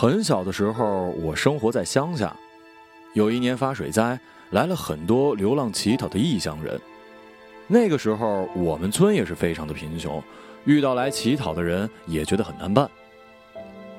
[0.00, 2.34] 很小的时候，我生活在乡下。
[3.12, 4.18] 有一年发水灾，
[4.48, 6.80] 来了很多流浪乞讨的异乡人。
[7.66, 10.22] 那个时候，我们村也是非常的贫穷，
[10.64, 12.90] 遇到来乞讨的人也觉得很难办。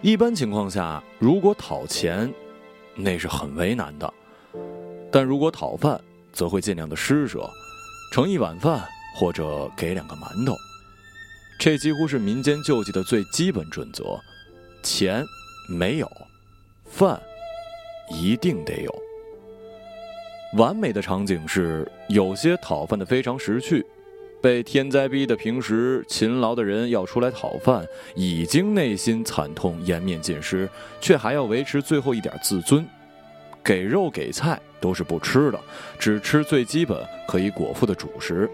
[0.00, 2.32] 一般情况下，如果讨钱，
[2.94, 4.10] 那是很为难的；
[5.10, 6.00] 但如果讨饭，
[6.32, 7.46] 则会尽量的施舍，
[8.14, 8.82] 盛一碗饭
[9.18, 10.54] 或者给两个馒头。
[11.58, 14.18] 这几乎是民间救济的最基本准则：
[14.82, 15.22] 钱
[15.72, 16.10] 没有，
[16.84, 17.18] 饭
[18.10, 18.94] 一定得有。
[20.58, 23.82] 完美的场景是，有些讨饭的非常识趣，
[24.42, 30.68] 被天灾逼得平时勤劳的人要出来讨饭，已经内心惨痛，颜面尽失，
[31.00, 32.86] 却还要维持最后一点自尊，
[33.64, 35.58] 给肉给菜都是不吃的，
[35.98, 38.46] 只吃最基本可以果腹的主食。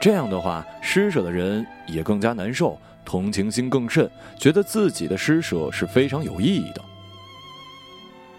[0.00, 6.82] 这样的话，施舍的人也更加难受，同情心更甚，觉得自己的施舍是非常有意义的。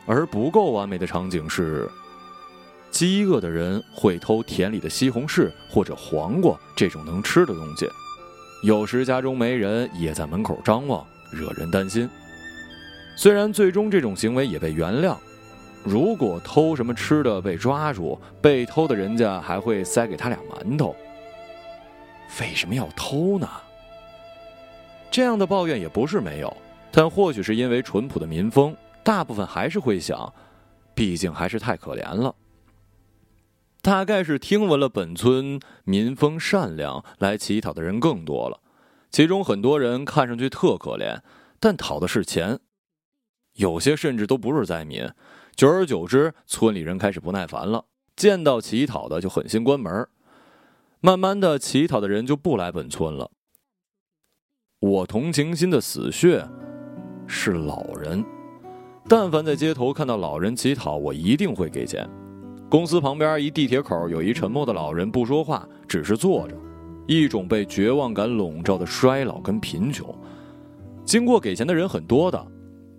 [0.06, 1.90] 而不够完美的场景是，
[2.92, 7.90] 饥饿的人会偷田里的西红柿或者黄瓜这种能吃的东西，
[8.64, 12.10] 有时家中没人，也在门口张望，惹人担心。
[13.16, 15.18] 虽然最终这种行为也被原谅，
[15.84, 20.96] 如果偷什么吃的被抓住，被偷的人家还会塞给他俩馒头。
[22.40, 23.50] 为什么要偷呢？
[25.18, 26.58] 这样的抱怨也不是没有，
[26.92, 30.32] 但或许是因为淳朴的民风，大部分还是会想，
[30.94, 32.36] 毕竟还是太可怜了。
[33.82, 38.60] 大概是听闻了本村民风善良，来乞讨的人更多了，
[39.10, 41.22] 其中很多人看上去特可怜，
[41.60, 42.60] 但讨的是钱，
[43.54, 45.10] 有些甚至都不是灾民。
[45.56, 50.08] 久而久之，村里人开始不耐烦了，见到乞讨的就狠心关门。
[51.00, 53.32] 慢慢的，乞讨的人就不来本村了。
[54.80, 56.48] 我同情心的死穴
[57.26, 58.24] 是老人，
[59.10, 62.08] 但凡在街头看到老人乞讨，我一定会给钱。
[62.70, 66.56] 公司旁边一地铁口有一沉默的老人，不说话，只是坐着，
[67.08, 70.14] 一种被绝望感笼罩的衰老跟贫穷。
[71.04, 72.46] 经过给钱的人很多的，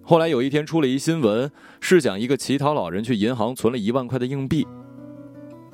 [0.03, 1.49] 后来有一天出了一新闻，
[1.81, 4.67] 是讲一个乞讨老人去银行存了一万块的硬币。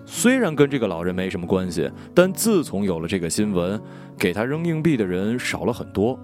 [0.07, 3.81] 虽然跟这个老人没什么关系，但自从有了这个新闻，
[4.19, 6.19] 给他扔硬币的人少了很多。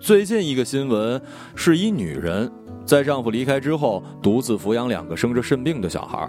[0.00, 1.20] 最近一个新闻
[1.54, 2.50] 是一女人
[2.84, 6.28] 在丈夫离开之后，独自抚养两个生着肾病的小孩，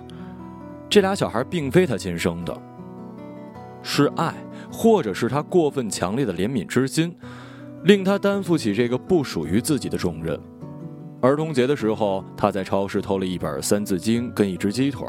[0.90, 2.56] 这俩小孩并非她亲生的，
[3.82, 4.34] 是爱，
[4.72, 7.16] 或者是她过分强烈的怜悯之心，
[7.86, 10.40] 令她担负起这个不属于自己的重任。
[11.22, 15.08] 儿童节的时候，她在超市偷了一本《三字经》跟一只鸡腿。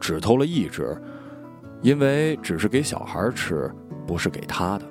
[0.00, 1.00] 只偷了一只，
[1.82, 3.70] 因为只是给小孩吃，
[4.06, 4.86] 不是给他的。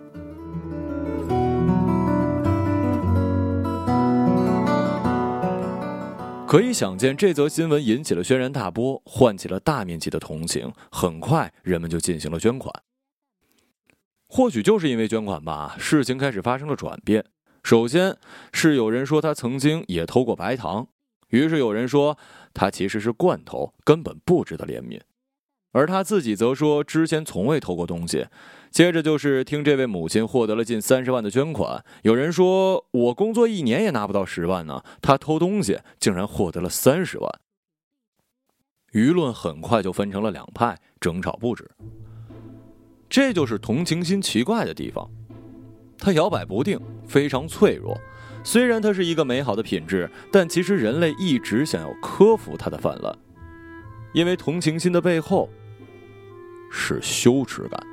[6.47, 10.71] 可以想见，这则新闻引起了轩然大波，唤起了大面积的同情。
[10.89, 12.73] 很快，人们就进行了捐款。
[14.27, 17.25] 或许就是因为捐款吧，事情开始发生了转变。
[17.63, 18.15] 首先
[18.53, 20.87] 是有人说他曾经也偷过白糖，
[21.35, 22.17] 于是有人说。
[22.57, 25.01] 他其实是罐头，根本不值得怜悯，
[25.73, 28.27] 而他自己则说之前从未偷过东西。
[28.71, 37.29] 接着就是听这位母亲获得了近三十万的捐款，有人说我工作一年也拿不到十万呢，他偷东西竟然获得了三十万。
[38.93, 41.69] 舆论很快就分成了两派，争吵不止。
[43.09, 45.11] 这就是同情心奇怪的地方，
[45.97, 47.99] 它摇摆不定，非常脆弱。
[48.45, 53.11] 虽然它是一个美好的品质，但其实人类一直想要克服它的泛滥，
[54.13, 55.49] 因为同情心的背后
[56.69, 57.83] 是羞耻感。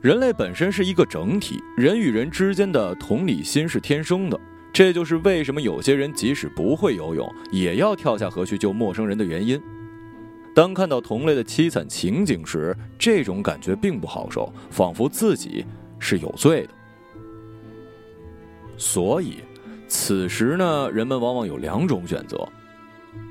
[0.00, 4.40] 人类本身是一个整体，人与人之间的同理心是天生的，
[4.72, 9.60] 这就是为什么有些人即使不会游泳，也要跳下河去救陌生人的原因。
[10.54, 15.66] 当看到同类的凄惨情景时，这种感觉并不好受，仿佛自己
[15.98, 16.70] 是有罪的。
[18.78, 19.38] 所以，
[19.88, 22.48] 此时呢，人们往往有两种选择：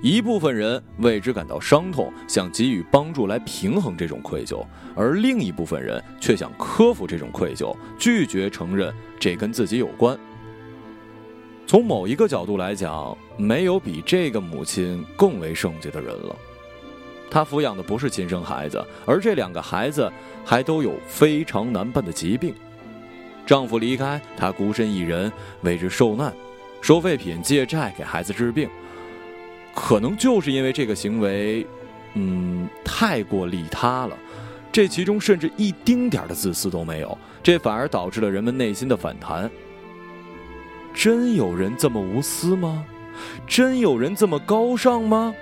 [0.04, 4.64] 一部分人为之感到伤痛，想给予帮助来平衡这种愧疚；
[4.94, 10.20] 而另一部分人却想克服这种愧疚，拒绝承认这跟自己有关。
[11.66, 16.36] 从某一个角度来讲，没有比这个母亲更为圣洁的人了。
[17.30, 20.12] 她抚养的不是亲生孩子，而这两个孩子
[20.46, 22.54] 还都有非常难办的疾病。
[23.48, 26.32] 丈夫离开，她孤身一人为之受难，
[26.82, 28.70] 收废品、借债给孩子治病。
[29.74, 31.66] 可能就是因为这个行为，
[32.16, 34.18] 嗯，太过利他了，
[34.72, 39.50] 这其中甚至一丁点的自私都没有，这反而导致了人们内心的反弹。
[40.94, 42.84] 真有人这么无私吗？
[43.48, 45.34] 真有人这么高尚吗？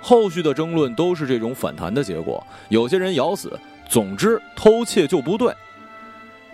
[0.00, 2.44] 后续的争论都是这种反弹的结果。
[2.70, 3.52] 有些人咬死，
[3.88, 5.54] 总之偷窃就不对。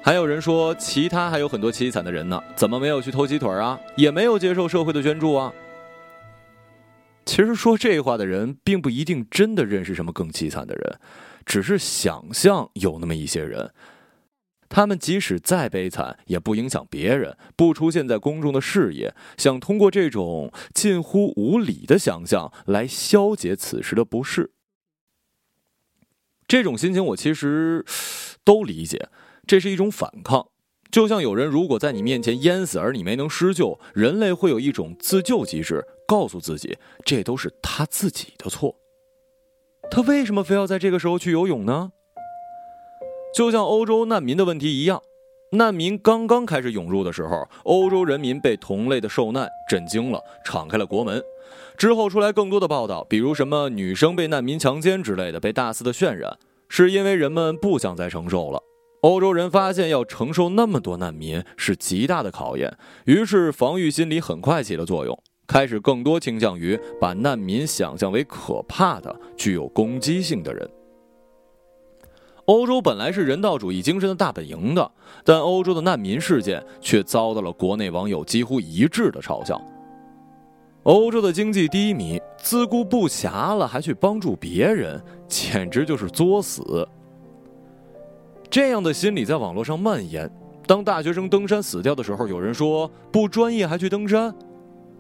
[0.06, 3.76] 还有人说，其他还有很多凄惨的人呢，怎么没有去偷鸡腿啊？
[3.96, 5.52] 也没有接受社会的捐助啊？
[7.24, 11.00] 其实说这话的人，并不一定真的认识什么更凄惨的人，
[11.44, 13.72] 只是想象有那么一些人。
[14.68, 24.52] 他们即使再悲惨，也不影响别人，不出现在公众的视野，想通过这种近乎无理的想象来消解此时的不适。
[26.46, 27.84] 这种心情我其实
[28.44, 29.08] 都理解，
[29.46, 30.46] 这是一种反抗。
[30.90, 38.74] 就像有人如果在你面前淹死，而你没能施救，人类会有一种自救机制，告诉自己这都是他自己的错。
[39.90, 41.90] 他为什么非要在这个时候去游泳呢？
[43.34, 45.02] 就像欧洲难民的问题一样，
[45.52, 51.22] 难民刚刚开始涌入的时候，欧洲人民被同类的受难震惊了，敞开了国门。
[51.76, 56.38] 之后出来更多的报道，比如什么女生被难民强奸之类的，被大肆的渲染，
[56.68, 58.62] 是因为人们不想再承受了。
[59.06, 65.16] 欧洲人发现要承受那么多难民是极大的考验，于是防御心理很快起了作用，
[65.46, 70.68] 开始更多倾向于把难民想象为可怕的、具有攻击性的人。
[72.46, 74.90] 欧洲本来是人道主义精神的大本营的，
[75.24, 79.60] 但欧洲的难民事件却遭到了国内网友几乎一致的嘲笑。
[80.82, 86.88] 欧洲的经济低迷，自顾不暇了，还去帮助别人，简直就是作死。
[88.56, 90.30] 这样的心理在网络上蔓延。
[90.66, 94.32] 当大学生登山死掉的时候，有人说不专业还去登山；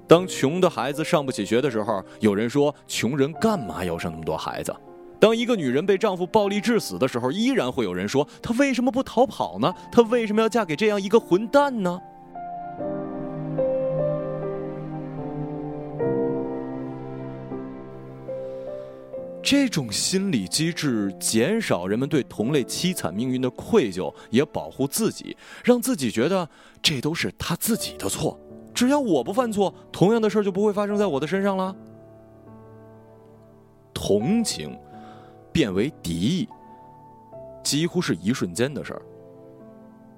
[0.06, 4.76] 当穷的孩子上不起学的时候，有人说穷人干嘛要生那么多孩子。
[5.18, 9.72] 当一个女人被丈夫暴力致死的时候，依然会有人说：“她为什么不逃跑呢？
[9.90, 11.98] 她为什么要嫁给这样一个混蛋呢？”
[19.46, 26.48] 这种心理机制减少人们对同类凄惨命运的愧疚，也保护自己，让自己觉得
[26.82, 28.36] 这都是他自己的错。
[28.74, 31.72] 只要我不犯错，同样的事就不会发生在我的身上了。
[33.94, 34.76] 同情。
[35.52, 36.48] 变为敌意，
[37.64, 39.00] 几乎是一瞬间的事儿，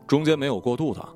[0.04, 1.08] 中间没有过渡的。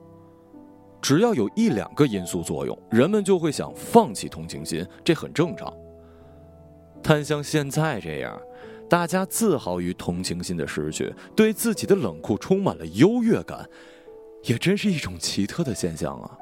[1.01, 5.75] 只要有一两个因素作用，人们就会想放弃同情心，这很正常。
[7.03, 8.41] 但像现在这样，
[8.89, 13.69] 大家自豪于同情心的失去，对自己的冷酷充满了优越感，
[14.45, 16.39] 也真是一种奇特的现象啊。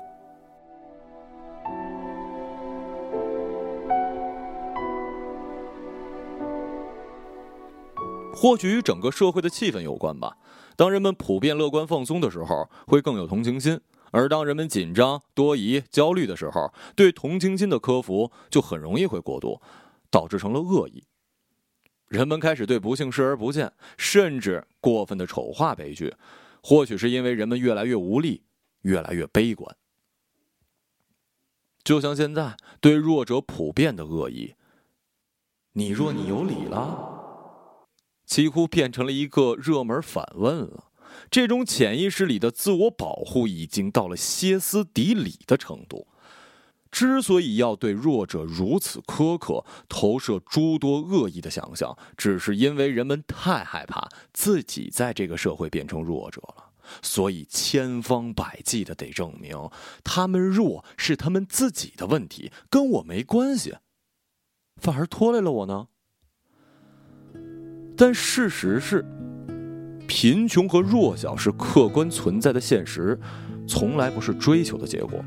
[8.35, 10.37] 或许与整个社会的气氛有关吧。
[10.77, 13.77] 当人们普遍乐观放松的时候，会更有同情心；
[14.13, 19.61] 而当人们紧张、多疑、焦虑的时候，对同情心的克服就很容易会过度，
[20.11, 21.05] 导致成了恶意。
[22.07, 26.15] 人们开始对不幸视而不见，甚至过分的丑化悲剧。
[26.63, 28.43] 或许是因为人们越来越无力，
[28.83, 29.77] 越来越悲观。
[31.83, 34.55] 就像现在对弱者普遍的恶意，
[35.73, 37.17] 你弱你有理了。
[38.27, 40.93] 几乎变成了一个热门反问了。
[41.31, 46.07] 这种潜意识里的自我保护已经到了歇斯底里的程度。
[46.91, 59.71] 之所以要对弱者如此苛刻，投射诸多恶意的想象，只是因为人们太害怕自己在这个社会变成弱者了，所以千方百计的得证明
[60.03, 63.77] 他们弱是他们自己的问题，跟我没关系，
[64.77, 65.87] 反而拖累了我呢。
[67.97, 69.05] 但事实是，
[70.09, 73.17] 贫穷和弱小是客观存在的现实，
[73.69, 75.25] 从来不是追求的结果。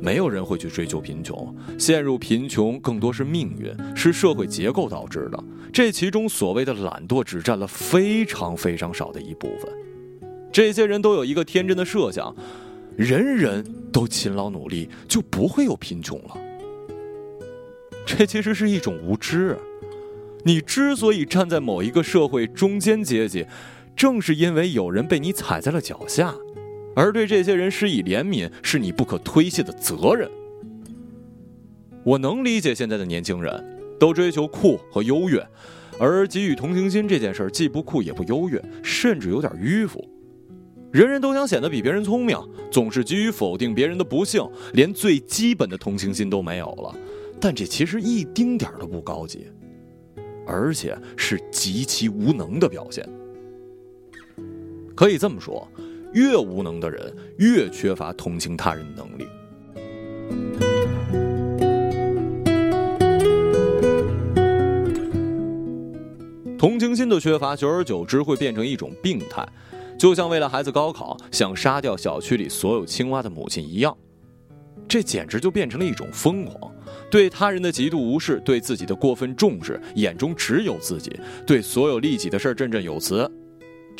[0.00, 5.44] 没有人会去追求贫穷，陷入贫穷更多是命运，是社会结构导致的。
[5.72, 9.70] 这其中所谓的懒惰，只占了非常非常少的一部分。
[10.50, 12.34] 这些人都有一个天真的设想：
[12.96, 16.36] 人人都勤劳努力，就不会有贫穷了。
[18.06, 19.56] 这其实是一种无知。
[20.42, 23.46] 你之所以站在某一个社会中间阶级，
[23.94, 26.34] 正是因为有人被你踩在了脚下，
[26.94, 30.30] 而对这些人施以怜悯是你不可推卸的责任。
[32.04, 35.46] 我能理解现在的年轻人都追求酷和优越，
[35.98, 40.08] 而给予同情心这件事儿既不酷也不优越，甚至有点迂腐。
[40.92, 42.36] 人人都想显得比别人聪明，
[42.70, 44.42] 总是急于否定别人的不幸，
[44.72, 46.96] 连最基本的同情心都没有了。
[47.40, 49.46] 但这其实一丁点儿都不高级。
[50.46, 53.08] 而且是极其无能的表现。
[54.96, 55.70] 可以这么说，
[56.12, 59.26] 越无能的人越缺乏同情他人的能力。
[66.58, 69.48] 同情心的缺乏，久而久之会变成一种病态，
[69.98, 73.96] 就像为了孩子高考想杀掉小区里所有青蛙的母亲一样，
[74.86, 76.70] 这简直就变成了一种疯狂。
[77.10, 83.28] 对他人的极度无视，对自己的过分重视，眼中只有自己，对所有利己的事振振有词，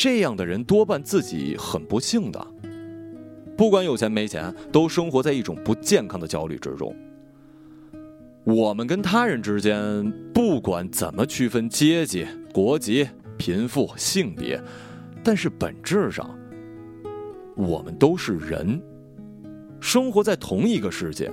[0.03, 2.47] 这样的人多半自己很不幸的。
[3.55, 6.97] 不管有钱没钱，都生活在一种不健康的焦虑之中。
[8.45, 14.59] 我们跟他人之间，不管怎么区分阶级、国籍、贫富、性别，
[15.23, 16.31] 但是本质上，
[17.55, 18.81] 我们都是人，
[19.83, 21.31] 生活在同一个世界。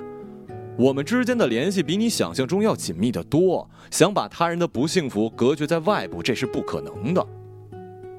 [0.78, 3.70] 我们之间的联系比你想象中要紧密的多。
[3.90, 7.26] 想把他人的不幸福隔绝在外部，这是不可能的。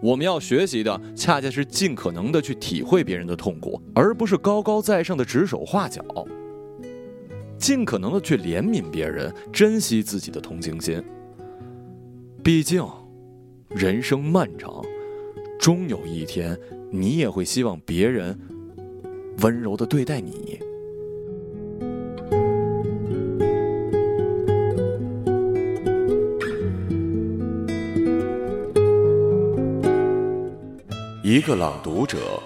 [0.00, 6.04] 我们要学习的，恰恰是尽可能的去体会别人的痛苦，而不是高高在上的指手画脚。
[7.58, 11.02] 尽可能的去怜悯别人，珍惜自己的同情心。
[12.44, 12.86] 毕竟，
[13.70, 14.80] 人生漫长，
[15.58, 16.56] 终有一天，
[16.92, 18.38] 你也会希望别人
[19.40, 20.60] 温柔的对待你。
[31.38, 32.42] 一个朗读者，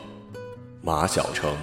[0.82, 1.56] 马晓成。